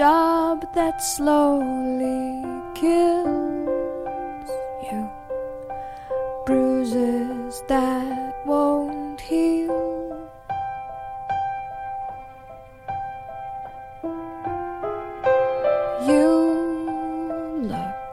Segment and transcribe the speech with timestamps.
[0.00, 2.42] job that slowly
[2.74, 4.48] kills
[4.90, 5.10] you,
[6.46, 10.30] bruises that won't heal.
[16.08, 18.10] You look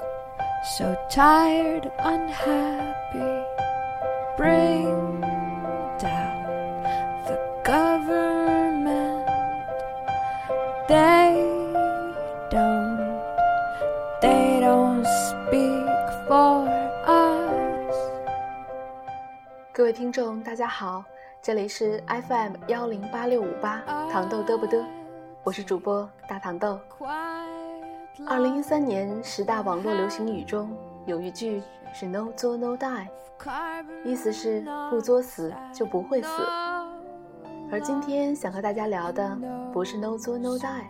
[0.77, 3.45] so tired, unhappy.
[4.35, 5.23] Bring
[19.87, 21.01] 各位听众，大家好，
[21.41, 24.83] 这里是 FM 幺零八六五八糖豆嘚不嘚，
[25.45, 26.77] 我是主播大糖豆。
[28.27, 31.63] 二零一三年十大网络流行语中有一句
[31.93, 33.07] 是 “no 作 no die”，
[34.03, 36.27] 意思是不作死就不会死。
[37.71, 39.37] 而今天想和大家聊的
[39.71, 40.83] 不是 “no 作 no die”，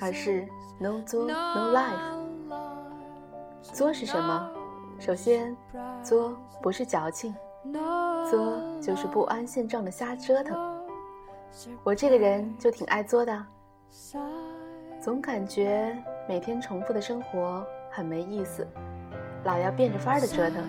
[0.00, 0.44] 而是
[0.80, 2.42] “no 作 no life”。
[3.62, 4.50] 作是什么？
[4.98, 5.56] 首先，
[6.02, 7.32] 作不是矫情，
[8.30, 10.56] 作就是不安现状的瞎折腾。
[11.82, 13.46] 我这个人就挺爱作的，
[15.00, 15.96] 总感觉
[16.28, 18.66] 每天重复的生活很没意思，
[19.44, 20.62] 老要变着法儿的折腾。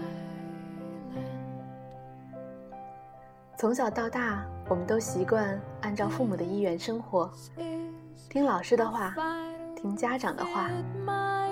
[3.58, 7.30] 从小到大，我们都习惯按照父母的意愿生活，
[8.30, 9.14] 听老师的话，
[9.76, 10.70] 听家长的话，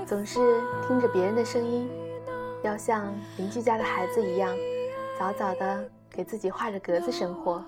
[0.05, 0.39] 总是
[0.87, 1.89] 听着别人的声音，
[2.63, 4.55] 要像邻居家的孩子一样，
[5.17, 7.63] 早早的给自己画着格子生活，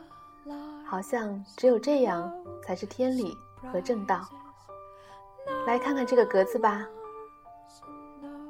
[0.86, 2.32] 好像只有这样
[2.64, 3.36] 才是天理
[3.72, 4.22] 和正道。
[5.66, 6.88] 来看看这个格子吧，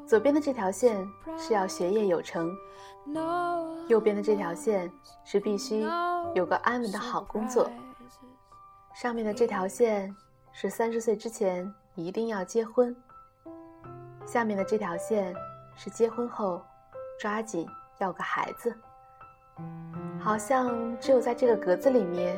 [0.05, 2.53] 左边的这条线是要学业有成，
[3.87, 4.91] 右边的这条线
[5.23, 5.87] 是必须
[6.35, 7.69] 有个安稳的好工作，
[8.93, 10.13] 上面的这条线
[10.51, 12.93] 是三十岁之前一定要结婚，
[14.25, 15.33] 下面的这条线
[15.77, 16.61] 是结婚后
[17.17, 17.65] 抓紧
[17.99, 18.75] 要个孩子。
[20.19, 22.35] 好像只有在这个格子里面，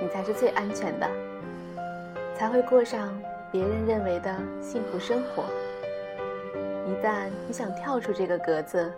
[0.00, 1.08] 你才是最安全的，
[2.36, 3.08] 才会过上。
[3.50, 5.42] 别人认为的幸福生活，
[6.86, 8.92] 一旦你想跳出这个格子，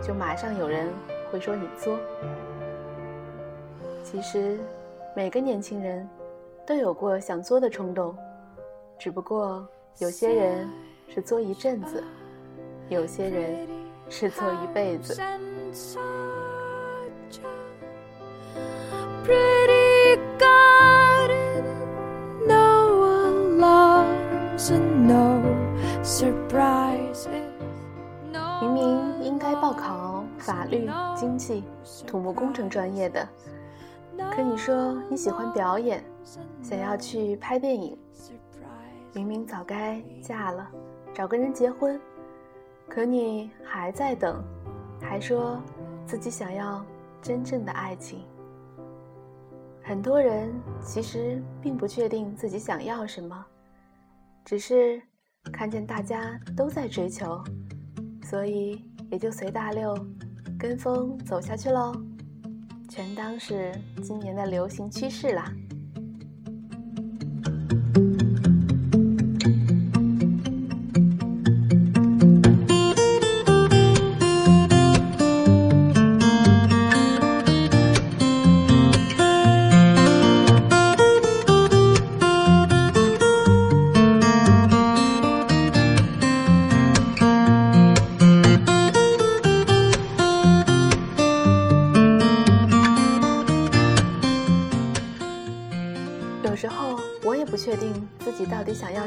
[0.00, 0.86] 就马上有人
[1.32, 1.98] 会说你作。
[4.04, 4.60] 其实，
[5.12, 6.08] 每个年轻人
[6.64, 8.16] 都有过想作的冲动，
[8.96, 9.66] 只不过
[9.98, 10.70] 有些人
[11.08, 12.00] 是作一阵子，
[12.88, 13.66] 有些人
[14.08, 15.20] 是作一辈子。
[28.60, 31.64] 明明 应该报考法律、经济、
[32.06, 33.26] 土木工程专业的，
[34.34, 36.04] 可你说你喜欢表演，
[36.62, 37.96] 想要去拍电影。
[39.12, 40.68] 明明早该嫁了，
[41.12, 42.00] 找个人结婚，
[42.88, 44.42] 可你还在等，
[45.00, 45.60] 还说
[46.06, 46.84] 自己想要
[47.22, 48.24] 真正的爱情。
[49.82, 53.46] 很多人其实并不确定自己想要什么，
[54.44, 55.02] 只是。
[55.50, 57.42] 看见大家都在追求，
[58.24, 59.96] 所以也就随大流，
[60.58, 61.94] 跟风走下去喽，
[62.90, 65.50] 全当是今年的流行趋势啦。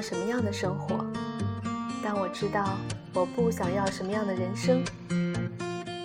[0.03, 1.05] 什么样的生活，
[2.03, 2.77] 但我知道
[3.13, 4.83] 我不想要什么样的人生。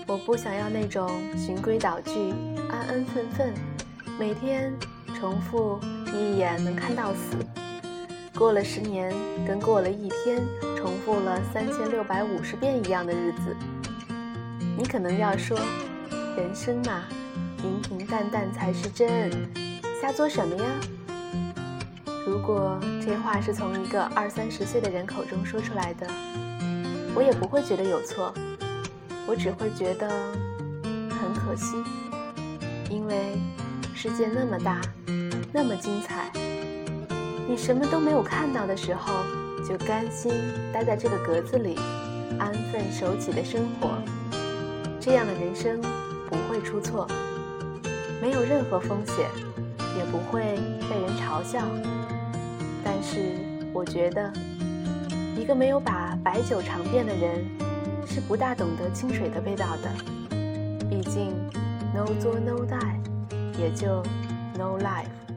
[0.06, 2.32] 我不想要那种循规蹈矩、
[2.70, 3.52] 安安分分，
[4.16, 4.72] 每天
[5.18, 5.80] 重复
[6.14, 7.36] 一眼能看到死，
[8.36, 9.12] 过了十年
[9.44, 10.46] 跟过了一天
[10.76, 13.56] 重复了三千六百五十遍一样的日子。
[14.78, 15.58] 你可能要说，
[16.36, 17.02] 人生嘛，
[17.56, 19.28] 平平淡淡才是真，
[20.00, 20.64] 瞎作什么呀？
[22.28, 26.06] 如果这话是从一个二三十岁的人口中说出来的，
[27.14, 28.34] 我也不会觉得有错，
[29.26, 30.06] 我只会觉得
[31.08, 31.82] 很可惜，
[32.90, 33.38] 因为
[33.94, 34.78] 世界那么大，
[35.50, 36.30] 那么精彩，
[37.48, 39.14] 你什么都没有看到的时候，
[39.66, 40.30] 就甘心
[40.70, 41.78] 待在这个格子里，
[42.38, 43.88] 安分守己的生活，
[45.00, 45.80] 这样的人生
[46.28, 47.06] 不会出错，
[48.20, 49.26] 没有任何风险，
[49.96, 50.42] 也不会
[50.90, 51.62] 被人嘲笑。
[53.00, 53.36] 但是
[53.72, 54.32] 我觉得，
[55.36, 57.46] 一个没有把白酒尝遍的人，
[58.04, 59.88] 是不大懂得清水的味道的。
[60.90, 61.32] 毕竟
[61.94, 62.98] ，no 作 no die，
[63.56, 64.02] 也就
[64.58, 65.27] no life。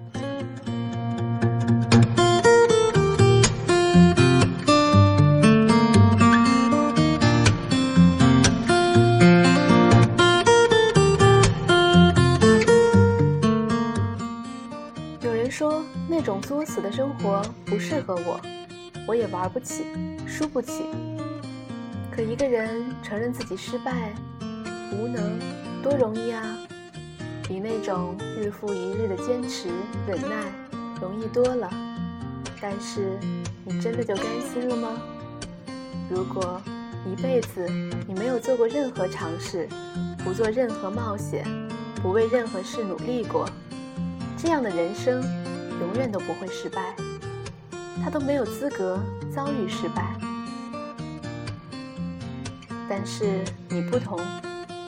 [18.12, 18.42] 合我，
[19.08, 19.86] 我也玩不起，
[20.28, 20.84] 输不起。
[22.14, 24.14] 可一个人承认自己失败、
[24.92, 25.40] 无能，
[25.82, 26.44] 多容易啊！
[27.48, 29.70] 比那种日复一日的坚持
[30.06, 30.52] 忍耐
[31.00, 31.72] 容易多了。
[32.60, 33.18] 但是，
[33.64, 34.90] 你真的就甘心了吗？
[36.10, 36.62] 如果
[37.06, 37.66] 一辈子
[38.06, 39.70] 你没有做过任何尝试，
[40.22, 41.48] 不做任何冒险，
[42.02, 43.48] 不为任何事努力过，
[44.38, 45.24] 这样的人生。
[45.82, 46.94] 永远都不会失败，
[48.04, 49.00] 他都没有资格
[49.34, 50.16] 遭遇失败。
[52.90, 54.20] 但是你不同，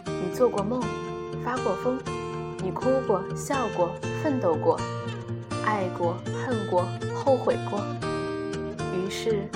[0.06, 0.81] 你做过梦，
[1.44, 1.98] 发过疯，
[2.57, 4.80] 你哭过、笑过、奋斗过，
[5.65, 7.80] 爱过、恨过、后悔过。
[8.94, 9.48] 于是，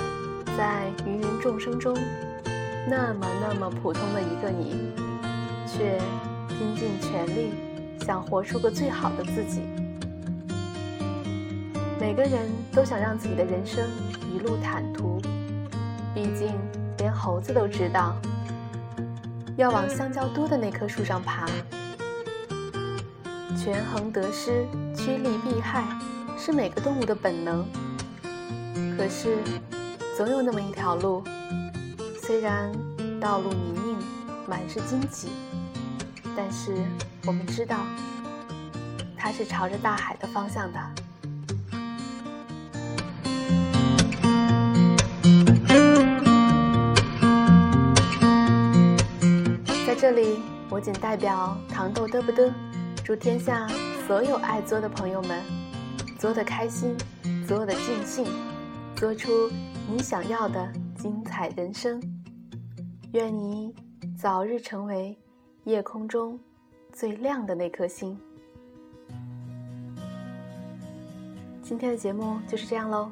[0.58, 1.94] 在芸芸众生中，
[2.90, 4.94] 那么那么普通的一个你，
[5.68, 6.00] 却
[6.48, 7.52] 拼尽全力
[8.06, 9.62] 想活出个最好的自己。
[12.00, 13.84] 每个人都想让自己的人生
[14.32, 15.20] 一路坦途，
[16.14, 16.54] 毕竟
[17.00, 18.16] 连猴子都知道，
[19.56, 21.48] 要往香蕉多的那棵树上爬。
[23.58, 24.66] 权衡得失、
[24.96, 25.84] 趋利避害，
[26.38, 27.66] 是每个动物的本能。
[28.96, 29.38] 可是，
[30.16, 31.24] 总有那么一条路，
[32.22, 32.72] 虽然
[33.20, 33.98] 道路泥泞、
[34.48, 35.30] 满是荆棘，
[36.36, 36.76] 但是
[37.26, 37.78] 我们知道，
[39.18, 40.80] 它是朝着大海的方向的。
[50.18, 52.52] 里，我仅代表糖豆嘚不嘚，
[53.04, 53.68] 祝天下
[54.08, 55.44] 所有爱作的朋友们，
[56.18, 56.98] 作的开心，
[57.48, 58.26] 作的尽兴，
[58.96, 59.30] 做出
[59.88, 62.02] 你想要的精彩人生。
[63.14, 63.74] 愿你
[64.20, 65.16] 早日成为
[65.66, 66.40] 夜空中
[66.92, 68.20] 最亮的那颗星。
[71.62, 73.12] 今天的节目就是这样喽，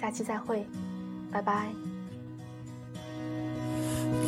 [0.00, 0.66] 下期再会，
[1.30, 1.97] 拜拜。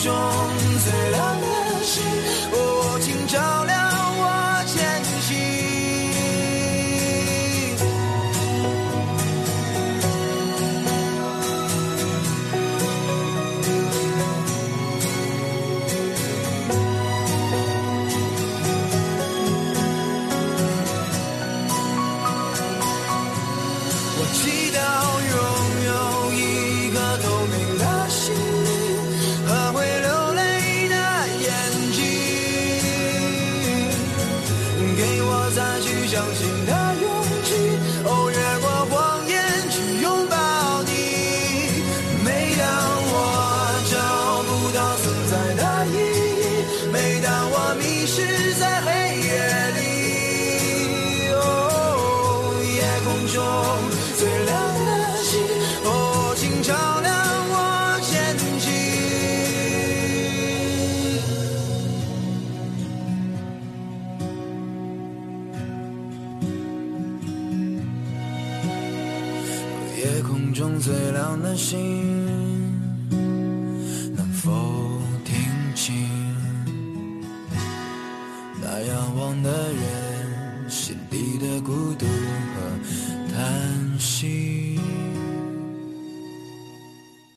[0.00, 0.10] 中
[0.82, 1.46] 最亮的
[1.82, 2.02] 星
[2.52, 3.78] 我请照亮
[4.16, 5.36] 我前行
[24.16, 25.09] 我祈祷
[70.50, 71.78] 夜空中最亮的星，
[74.16, 74.50] 能否